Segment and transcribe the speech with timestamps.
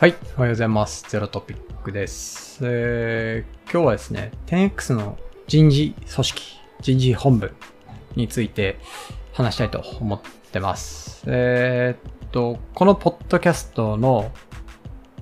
[0.00, 1.04] はい、おはようございます。
[1.10, 2.60] ゼロトピックです。
[2.62, 6.42] えー今日はですね、10X の人事組織、
[6.80, 7.52] 人事本部
[8.16, 8.78] について
[9.34, 10.20] 話したいと思っ
[10.52, 11.22] てます。
[11.26, 14.32] えーっと、このポッドキャストの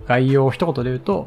[0.07, 1.27] 概要を一言で言うと、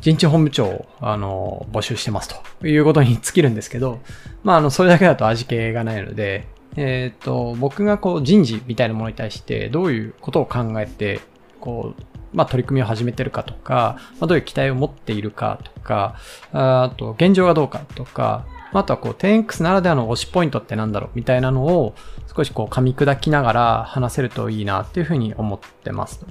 [0.00, 4.00] 人事本部長を、あの、募集してますということに尽きるんですけど、
[4.42, 11.20] まあ、あの、それだけだと味気がないので、えーっと、僕がこう人事みたいなものに対してどういうことを考えて、
[11.60, 16.16] こう、まあ、取り組みを始めてるかとか、まあ、どういう期待を持っているかとか、
[16.52, 21.94] あと、現状がどうかとか、ああとはこう、10X ならではの推しポイントってなんだろうみたいなのを
[22.34, 26.24] 少しこう噛み砕きながら話せるといいなっていうふうに思ってます。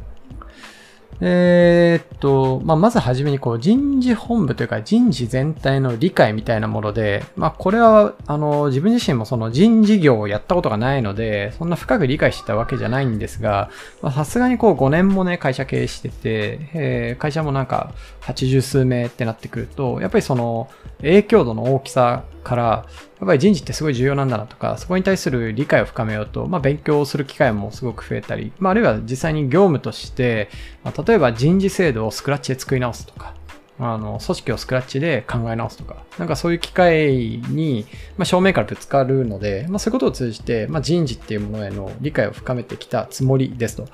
[1.21, 13.69] えーっと、まあ、まずはじめにこう人事本部というか人事全体の理解みたいなもので、まあ、これはあの自分自身もその人事業をやったことがないので、そんな深く理解してたわけじゃないんですが、
[14.13, 22.85] さすがにこう5年もね、会社経営してて、えー会社もなんか80数名ってなってくると、やっぱりその影響度の大きさから、
[23.19, 30.49] やっぱり人事ってすごい重要なんだなとか、そこに対する理解を深めようと、まあ勉強する機会もすごく増えたり、まああるいは実際に業務として、
[30.85, 33.33] まあ例えば人事制度をスクラッチで作り直すとか、
[33.81, 37.85] あの、組織をスクラッチで考え直すとか、なんかそういう機会に、
[38.17, 43.85] まあ、正面からぶつかるので、まあ、そういうことを通じて、まあ、人事っていうものへの理解を深めてきたつもりですと。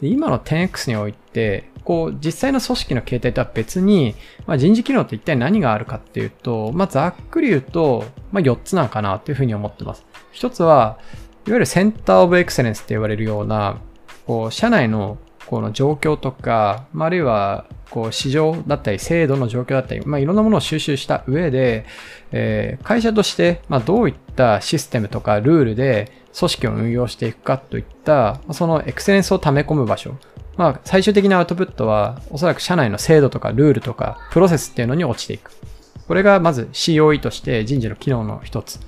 [0.00, 4.14] で今の 10X において、こう、実際の組織の形態とは別に、
[4.46, 10.04] まあ、人事機能って一体何があるかっていうと、まあ、ざっくり言うと、まあ、4つなんかなっていうふうに思ってます。
[10.32, 10.98] 一つは、
[11.46, 13.80] いわゆるセンターオブエクセレンスって言われるような、
[14.26, 15.16] こう、社内の
[15.50, 21.86] この状況とか、まあ、あるいは、こう、市場だったり、制度の状況だったり、まあ、いろんなものを収集した上で、
[22.30, 30.14] えー会社として、まあ、どういったシステムとかルールで組織を運用していくかといった、そのエクセレンスを溜め込む場所。
[30.56, 35.50] まあ、最終的なアウトプットは、おそらく社内の制度とかルールとか、プロセスっていうのに落ちていく。
[36.06, 38.78] これがまず COE として人事の機能の一つ。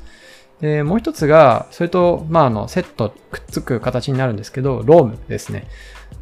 [0.60, 5.66] で、もう一つが、それと、まあ、あの、セットくっつく形になるんですけど、ロームですね。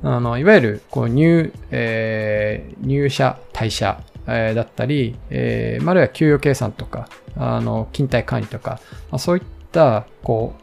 [0.03, 8.81] あの、いわゆる、こう、入、えー入社、退社、えーだったり、えーあるいは給与計算とか、あの、勤怠管理とか、
[9.11, 10.55] まあ、そういった、こ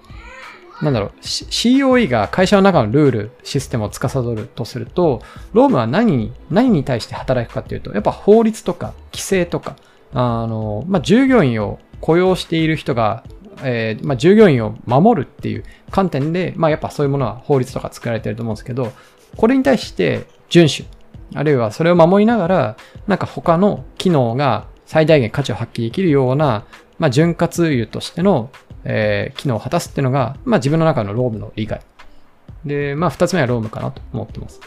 [0.82, 1.46] う、なんだろう、C-
[1.80, 5.22] COE が会社の中のルール、システムを司るとすると、
[5.54, 9.76] ロームは何に、何に対して働くかっていうと、やっぱ法律とか、規制とか、
[10.14, 13.24] あの、まあ、従業員を雇用している人が、
[13.64, 18.92] えーまあ、従業員を守るっていう観点で、まあ、やっぱそういうものは法律とか作られてると思うんですけど、
[19.38, 20.90] これに対して遵守、
[21.36, 22.78] あるいはそれを守りながら、
[23.08, 26.66] なんか他の機能が最大限価値を発揮できるような、
[26.98, 28.50] まあ、潤滑油としての、
[28.84, 31.82] えー機能を果たすっていうのが、まあ、自分の中のロームの理解。
[32.66, 34.60] で、まあ、二つ目はロームかなと思ってます。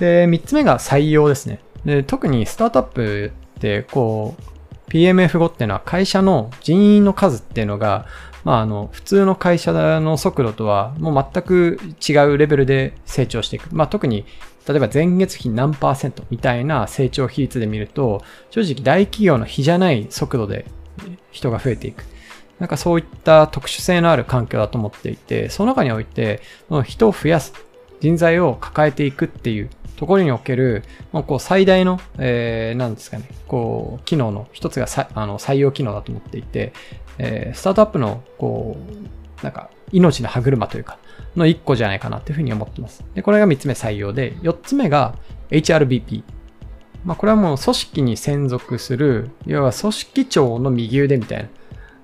[0.00, 1.60] で、三つ目が採用ですね。
[1.84, 4.42] で、特にスタートアップって、こう、
[4.88, 8.06] PMF 後っていうのは会社の人員の数っていうのが、
[8.44, 13.68] まあ、あの、普通の会社の速度とはもう全く違うレベルで成長していく。
[13.72, 14.24] まあ、特に、
[14.66, 20.66] 例えば前月比何パーセントみたいな成長比率で見ると、正直大企業の比じゃない速度で
[21.30, 22.04] 人が増えていく。
[22.58, 26.42] なんかそういった特殊性のある環境だと思っていて、その中において、
[26.84, 27.52] 人を増やす、
[28.00, 36.72] 人材を抱えていくっていうところにおける、もうこう最大の、えー、なんですかね、こう、機能の一つがさあの採用機能だと思っていて、
[37.18, 40.98] えースタートアップの、こう、なんか、命の歯車というか、
[41.36, 43.04] の一個じゃないかなっていうふうに思ってます。
[43.14, 45.16] で、これが三つ目採用で、四つ目が
[45.50, 46.22] HRBP。
[47.04, 51.48] まあ、これはもう組織に専属する、要は組織長の右腕みたい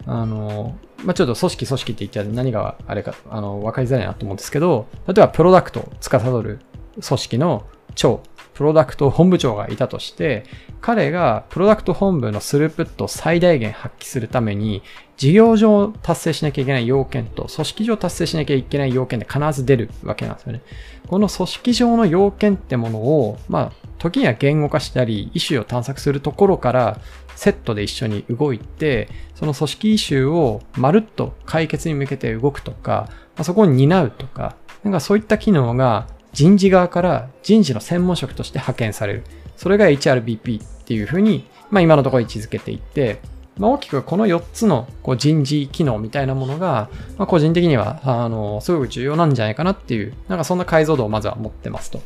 [0.07, 0.21] な。
[0.21, 6.61] あの、まあ、ちょっと組織組織って言っちゃ何があれか、あの、わかりづらいなと思うんですけど、例えばプロダクトを司る
[7.01, 8.23] 組織の長、
[8.55, 10.45] プロダクト本部長がいたとして、
[10.81, 14.83] 彼がプロダクト本部のスループットを最大限発揮するために、
[15.17, 20.61] 事業上達成しなきゃいけない要件と、組織上達成しなきゃいけない要件で必ず出るわけなんですよね。
[21.09, 27.01] この組織上の要件ってものを、まあ、時には言語化したり、イシューを探索するところから、
[27.37, 39.25] セットで一緒に動いて、その組織イシューをまるっと解決に向けて動くとか、まあそこを担うとか、なんかそういった機能が人事側から人事の専門職として派遣される。
[39.57, 43.21] それが HRBP っていうふうに、まあ今のところ位置づけていって、
[43.57, 52.03] まあ、大きくこの4つのこう人事機能みたいなものが、まあ、個人的には、あの、すごく重要なんじゃないかなっていう、なんかそんな解像度をまずは持ってますと。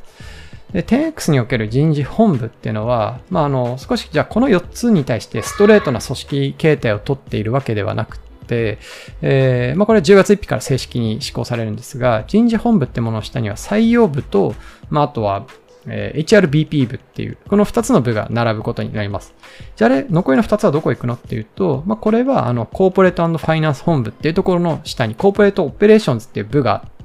[0.73, 8.79] で、10X における人事本部っていうのは、まあ、あの、少し、じゃあこの4つに対してストレートな組織形態をとっているわけではなくて、
[9.23, 14.55] えーまあ、これは10月1日から正式に施行されるんですが、人事本部ってものの下には採用部と、
[14.91, 15.47] まあ、あとは、
[15.87, 19.35] えー HRBP 部っていう、この2つの部が並ぶことになります。
[19.77, 26.98] じゃああ、残りの2つはどこ行くのっていうと、まあ、これは、あの、コーポレートファイナンス本部っていうところの下に、 Corporate Operations っていう部があって、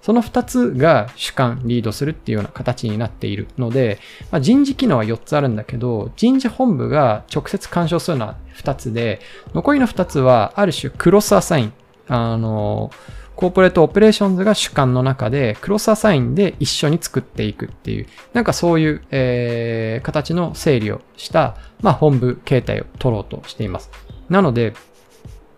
[0.00, 3.98] その2つが主管、リードするっていうような形になっているので、
[4.30, 9.20] まあ、人事機能は4つあるんだけど、人事本部が直接管掌するのは2つで、
[9.54, 11.72] 残りの2つは、ある種 cross assign、
[12.08, 12.90] あの、
[13.34, 23.90] Corporate Operations が主管の中で、 cross assign で一緒に作っていくっていう、なんかそういう、えー形の整理をした、まあ、本部形態を取ろうとしています。
[24.28, 24.74] なので、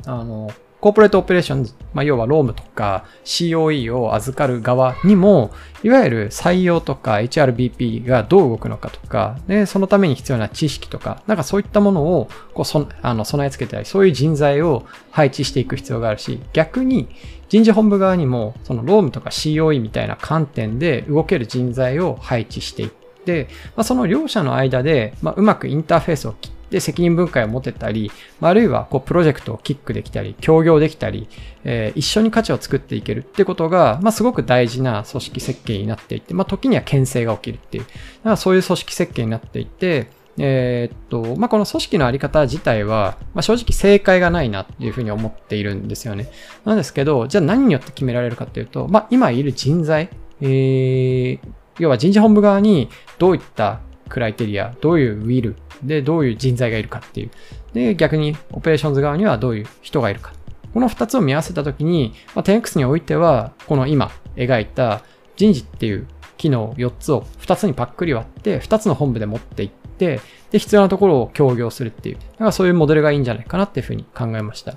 [0.06, 0.50] あの、
[0.84, 5.50] コーポレートオペレーション、まあ、要はロームとか COE を預かる側にも、
[5.82, 17.08] いわゆる採用とか HRBP がどう動くのかとか、で、そのために必要な知識とか、なんかそういったものをこうそあの備え付けたり、そういう人材を配置していく必要があるし、逆に
[17.48, 22.90] 人事本部側にも、そのロームとか COE みたいな観点で動ける人材を配置していっ
[23.24, 28.10] て、まあ、その両者の間で、まあ、うまくインターフェースを切って責任分解を持てたり、
[28.40, 31.28] ああるいはこうプロジェクトをキックできたり、協業できたり、
[31.62, 46.30] えー一緒に価値を作っていけるってことが、まあ、すごく大事な組織設計になっていて、まあ、時には牽制が起きるっていう、だからそういう組織設計になっていて、えーっと、まあ、この組織のあり方自体は、まあ、正直正解がないなっていうふうに思っているんですよね。
[46.64, 50.10] なんですけど、じゃあ何によって決められるかっていうと、まあ、今いる人材、
[50.40, 51.38] えー
[51.78, 52.88] 要は人事本部側に
[53.18, 57.30] どういった criteria、どういう will でどういう人材がいるかっていう。
[57.72, 60.32] で、逆に Operations 側にはどういう人がいるか。
[60.72, 65.02] この2つを見合わせたときに、まあ、10X においては、この今描いた
[65.36, 66.06] 人事っていう
[66.36, 70.20] 機能4つを2つにパックリ割って、2つの本部で持っていって、
[70.50, 72.16] で、必要なところを協業するっていう。
[72.16, 74.74] だからそういうモデルがいいんじゃないかなっていうふうに考えました。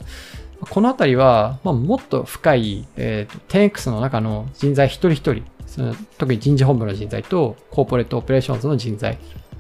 [0.69, 9.19] このあたりは、まあ、もっと深い、えー、10X の中の人材一人一人、その特に人事本部の人材と Corporate Operations の人材、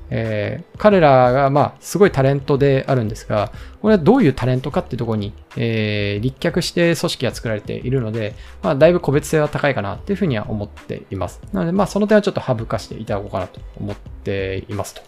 [0.09, 3.51] えー彼らが、まあ、すごいタレントであるんですが、
[3.81, 11.41] これはどういうタレントかっていうとこに、えー立脚して組織が作られているので、まあ、だいぶ個別性は高いかなっていうふうには思っています。
[11.51, 15.01] なので、まあ、その点はちょっと省かしていただこうかなと思っていますと。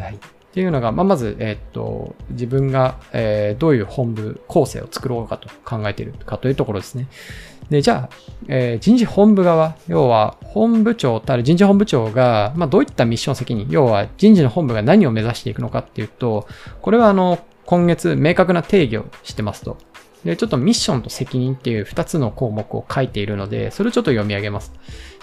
[0.00, 0.14] はい。
[0.14, 0.18] っ
[0.56, 7.08] ていうのが、まあ、まず、えーっと、自分が、えーどういう本部構成を作ろうかと考えているかというところですね。
[7.70, 8.16] で、じゃあ、
[8.48, 16.46] えー人事本部側、要は本部長たる人事本部長が、まあ、どういったミッション責任、要は人事の本部が何を目指していくのかっていうと、
[16.82, 19.76] これはあの、今月明確な定義をしてますと。
[20.24, 24.72] で、ちょっとミッションと責任っていう2つの項目を書いているので、それをちょっと読み上げます。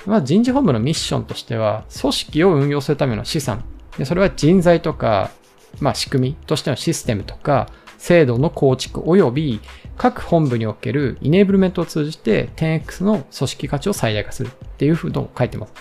[0.05, 3.63] まあ、人事本部のミッションとしては、組織を運用するための資産。
[3.97, 5.31] でそれは人材とか、
[5.79, 7.69] まあ、仕組みとしてのシステムとか、
[8.03, 9.61] 制度の構築及び
[9.95, 15.73] 各本部におけるイネーブルメントを通じて 10X の組織価値を最大化するっていうふうに書いてます。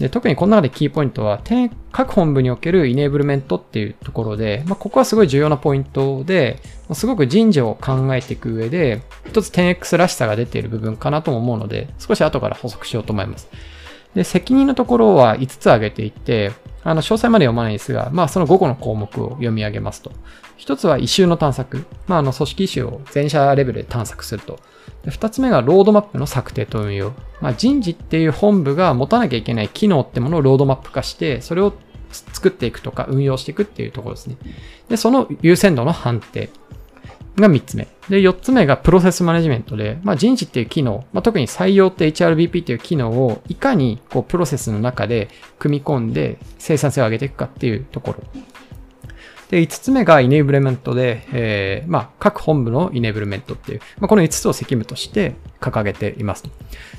[0.00, 1.42] で特にこの中でキーポイントは、
[1.92, 6.62] 各本部におけるイネーブルメントっていうところで、まあ、ここはすごい重要なポイントで、
[6.94, 13.48] すごく人事を考えていく上で、一つ 10X らしさが出ている部分かなとも思うので、少し後から補足しようと思います。
[14.14, 16.52] で、責任のところは5つ挙げていて、
[16.84, 20.12] あの、詳細まで読まないですが、まあ、その5個の項目を読み上げますと。
[20.56, 21.84] 一つは異臭の探索。
[22.06, 24.58] まあ、あの、組織異臭を全社レベルで探索すると。
[25.04, 27.12] で二つ目がロードマップの策定と運用。
[27.40, 31.74] まあ、人事っていう本部が持たなきゃいけない機能ってものをロードマップ化して、それを
[32.10, 34.36] 作っていくとか運用していくっていうところですね。
[34.88, 36.48] で、その優先度の判定
[37.40, 37.88] が3つ目。
[38.08, 45.28] で、4つ目がプロセスマネジメントで、まあ、人事っていう機能、まあ、特に採用って HRBP っていう機能をいかにこうプロセスの中で
[45.58, 48.24] 組み込んで生産性を上げていくかっていうところ。
[49.50, 56.44] で、5つ目がイネーブルメントで、えーまあ、各本部のイネーブルメントっていう、まあ、この5つを責務として掲げています。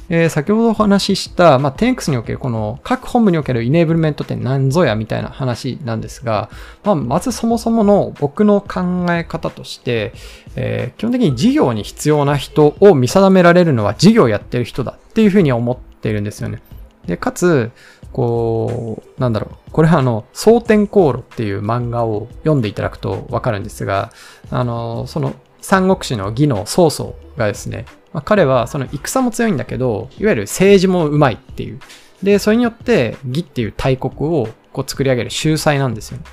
[0.09, 6.49] えー先ほどお話しした、まあ、10X におけるこの各本部におけるイネーブルメントって何ぞやみたいな話なんですが、
[6.83, 10.13] まあ、まずそもそもの僕の考え方として、
[10.55, 16.61] えー基本的に事業に必要な人を見定められるのは事業やってる人だっていうふうに思っているんですよね。
[17.05, 17.71] で、かつ、
[18.13, 19.71] こう、なんだろう。
[19.71, 24.11] これはあの、蒼天航路っていう漫画を読んでいただくとわかるんですが、
[24.49, 31.79] あの、その三国志の義の曹操がですね、まあ、彼はその戦も強いんだけど、いわゆる政治もうまいっていう。
[32.23, 36.23] で、それによって義っていう大国をこう作り上げる秀才なんですよね。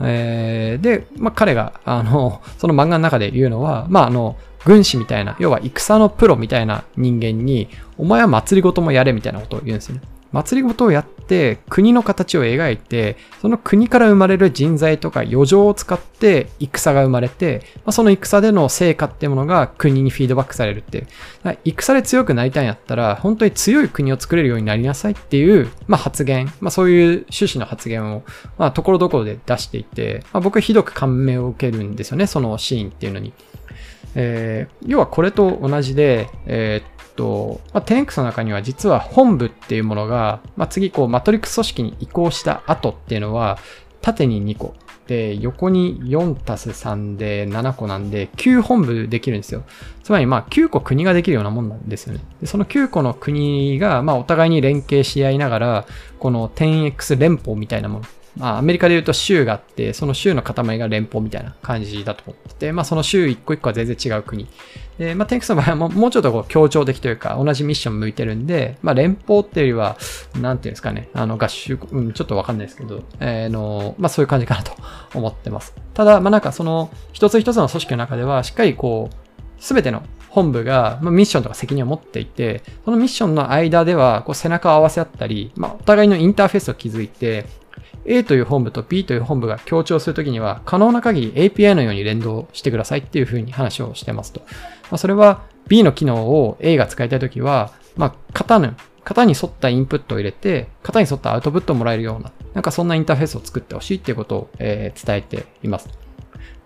[0.00, 10.02] えーで、まあ、彼が、あの、その漫画の中で言うのは、まあ、あの、軍師みたいな、要は戦のプロみたいな人間に、お前は祭りごともやれみたいなことを言うんですよね。
[10.32, 21.06] 祭りごとをやって国の形を描いて、その国から生まれる人材とか余剰を使って戦が生まれて、まあ、その戦での成果っていうものが国にフィードバックされるって。
[21.64, 28.22] 戦で強くなりたいんやったら、本当に強い国を作れるようになりなさいっていう、まあ、発言、まあ、そういう趣旨の発言を、
[28.58, 33.32] まあ、ところどころで出していて、まあ、僕はひどく感銘を受けるんですよね、そのシーンっていうのに。
[34.14, 43.58] えー、要はこれと同じで、えー、と、まあ、10X の中には実は本部っていうものが、まあ、次こうマトリックス組織に移行した後っていうのは、
[44.00, 44.74] 縦に2個。
[45.08, 49.64] で、横に4たす3で7個なんで、9本部できるんですよ。
[50.04, 52.20] つまり、まあ、9個国ができるようなもんなんですよね。
[52.40, 55.86] でその9個の国が、まあ、お互いに連携し合いながら、
[56.20, 58.04] この 10X 連邦みたいなもの、
[58.36, 64.46] まあ、アメリカで言うと州があって、その州の塊が連邦みたいな感じだと思ってて、まあ、その州一個一個は全然違う国。
[64.98, 69.96] で、まあ、テンクスの場合はももうちょっとこう協調的というか、同じミッション向いてるんで、まあ、連邦っていうよりは、
[70.40, 74.72] なんていうんですかね、あの、合衆、うん、ちょっとわかんないですけど、えー、の、まあ、そういう感じかなと
[75.14, 75.74] 思ってます。
[75.94, 87.46] ただ、まあ、なんかその、一つ一つの組織の中では、しっかりこう、すべての本部が、まあ、ミッションとか責任を持っていて、そのミッションの間では、こう背中を合わせ合ったり、まあ、お互いのインターフェースを築いて、
[88.08, 94.40] A という本部と B という本部が協調するときには、可能な限り API のように連動してくださいっていうふうに話をしてますと。
[94.40, 94.46] ま
[94.92, 98.72] あ、それは B の機能を A が使いたいときは、まあ、型の、
[99.04, 105.88] 型に沿ったインプットを入れて、型に沿ったアウトプットをもらえるような、なんかそんなインターフェースを作ってほしいっていうことを、えー、伝えています。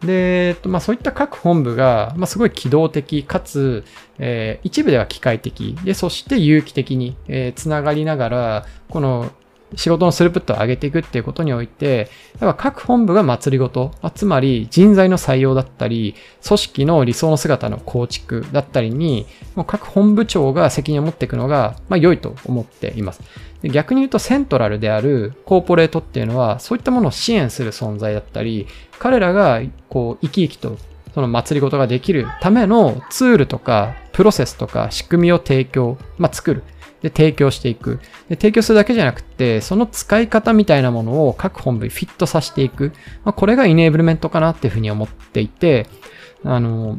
[0.01, 3.85] で、えっとまあ、そういった各本部が、まあ、すごい機動的かつ、
[4.19, 9.31] えー、一部では機械的で、そして有機的に、えー、つながりながら、この
[9.76, 12.11] 仕事のスループットを上げていくっていうことにおいて、
[12.41, 16.14] やっぱ各本部が祭りごと、つまり人材の採用だったり、
[16.47, 23.23] 組織の理想の姿の構築だったりに、もう各本部長が責任を持っていくのが、まあ良いと思っています。
[23.62, 28.67] 逆に言うとセントラルであるコーポレートっていうのは、そういったものを支援する存在だったり、
[28.99, 30.76] 彼らがこう生き生きと
[31.14, 36.62] その祭りごとができるためのツールとかプロセスとか仕組みを提供、まあ、作る。
[37.03, 38.01] で、提供していく。
[38.29, 42.93] で、提供するだけじゃなくて、その使い方みたいなものを各本部にフィットさせていく。
[43.25, 45.87] まあ、これがイネーブルメントかなっていうふうに思っていて、
[46.45, 46.99] あの、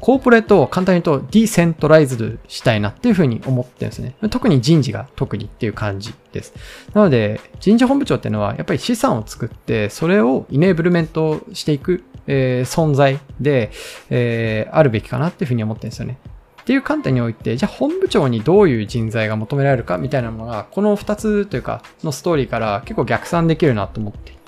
[0.00, 4.14] コーポレートを簡単に言うとディセントライズドしたいなっていうふうに思ってるんですね。
[4.30, 6.54] 特に人事が特にっていう感じです。
[6.92, 13.70] なので、人事本部長っていうのはやっぱり資産を作って、それをイネーブルメントしていく、えー、存在で、
[14.10, 16.18] えー、あるべきかなっていうふうに思ってるんですよね。
[16.66, 24.45] っていう観点において、じゃあ本部長にどういう人材が求められるかみたいなものが、この2つというか、のストーリーから結構逆算できるなと思っていて、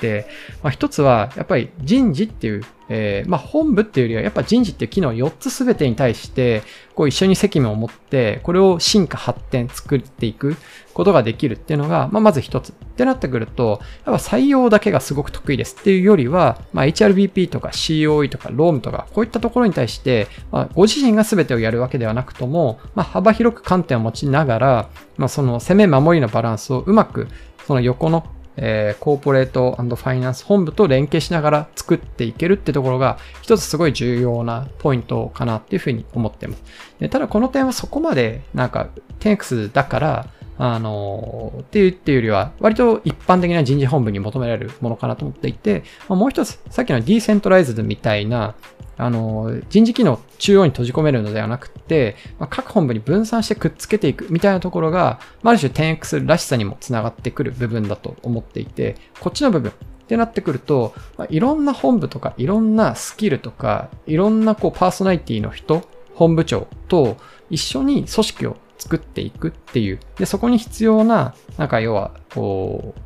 [0.62, 6.62] まあ、1つは、やっぱり人事っていうえー、まあ、本部っていうよりは、やっぱ人事っていう機能4つすべてに対して、
[6.94, 10.56] こう一緒に責務を持って、これを進化発展作っていく
[10.94, 12.72] ことができるっていうのが、まあ、まず一つ。
[12.72, 27.28] ってなってくると、やっぱ採用だけがすごく得意ですっていうよりは、まあ、HRBP とか COE とか ROM とか、こういったところに対して、まあ、ご自身が全てをやるわけではなくとも、まあ、幅広く観点を持ちながら、まあ、その攻め守りのバランスをうまく、
[27.68, 28.26] その横の
[28.60, 36.62] えー、コーポレートファイナンス本部と連携しながら作っていけるってところが一つすごい重要なポイントかなっていうふうに思ってます。
[36.98, 38.88] でただこの点はそこまでなんか
[39.20, 40.26] 10X だから
[40.58, 48.56] あのー、っていうっていうよりは、割と一般的な人事本部に求められるものかなと思っていて、もう一つ、さっきのディーセントライズドみたいな、
[48.98, 59.74] あの、人事機能中央に閉じ込めるのではなくて、まあ、各本部に分散してくっつけていくみたいなところが、まあ、ある種 10X らしさにもつながってくる部分だと思っていて、こっちの部分っ
[60.08, 67.16] てなってくると、まあ、いろんな本部とか、いろんなスキルとか、いろんなこうパーソナリティの人、本部長と
[67.50, 70.00] 一緒に組織を作っていくっていう。
[70.16, 73.00] で、そこに必要な、なんか要は、こう、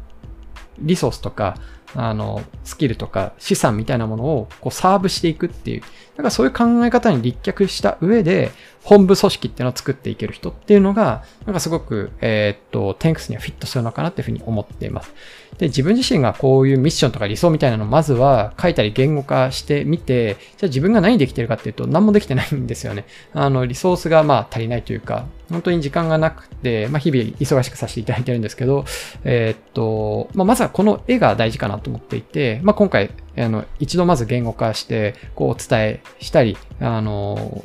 [0.79, 1.57] リソースとか、
[1.95, 5.81] あの、スキルとか資産みたいなものをこうサーブしていくっていう。
[5.81, 8.51] だからそういう考え方に立脚した上で、
[8.85, 15.15] 本部組織っていうのを作っていける人っていうのが、なんかすごく、えー、っと、テンクスにはフィットするのかなっていうふうに思っています。
[15.59, 23.05] で、自分自身がこういうミッションとか理想みたいなのをまずは書いたり言語化してみて、じゃあ自分が何できてるかっていうと何もできてないんですよね。
[23.33, 28.85] あの、リソースがまあ足りないというか、本当に時間がなくて、まあ日々忙しくさせていただいてるんですけど、
[29.25, 37.65] えー、っと、まあまずはこの絵が大事かなと思っていて、まあ今回、あの、一度まず言語化して、こうお伝えしたり、あの、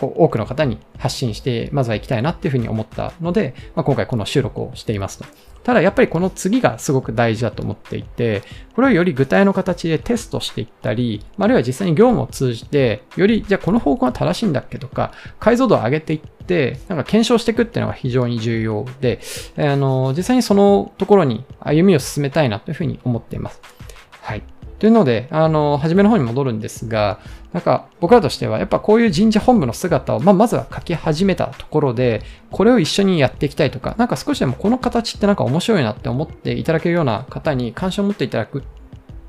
[0.00, 5.26] こう多くの方に発信して、まずは行きたいなっていうふうに思ったので、まあ、今回この収録をしていますと。
[5.62, 8.42] ただやっぱりこの次がすごく大事だと思っていて、
[8.74, 19.20] これをより具体の形でテストしていったり、あるいは実際に業務を通じて、よりじゃあこの方向は正しいんだっけとか、解像度を上げていって、なんか検証していくっていうのが非常に重要で、
[19.58, 23.60] あの、実際にそのところに歩みを進めたいなというふうに思っています。
[24.22, 24.42] はい。
[24.80, 27.20] というので、あの、初めの方に戻るんですが、
[27.52, 38.48] なんか僕らとしてはやっぱこういう人事本部の姿を、まあ、まずは書き始めたところで、これを一緒にやっていきたいとか、なんか少しでもこの形ってなんか面白いなって思っていただけるような方に関心を持っていただ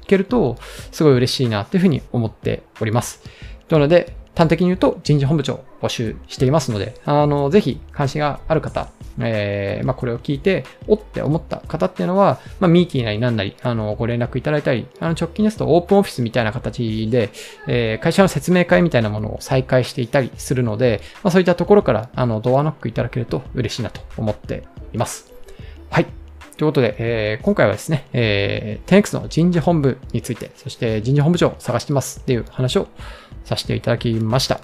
[0.08, 0.56] けると、
[0.92, 3.22] すごい嬉しいなっていうふうに思っております。
[3.70, 17.30] なので、端的に言うと人事本部長募集していますので、あの、ぜひ関心がある方、えー、まあ、これを聞いて、おって思った方っていうのは、まあ、ミーティーなりなんなり、あの、ご連絡いただいたり、あの、直近ですとオープンオフィスみたいな形で、
[17.68, 25.34] えー、会社の説明会みたいなものを再開していたりするので、まあ、そういったところから、あの、ドアノックいただけると嬉しいなと思っています。
[25.90, 26.06] はい。
[26.58, 32.88] ということで、えー、今回はですね、えー、10X の人事本部について、そして人事本部長を探してますっていう話を
[33.44, 34.62] させていただきました。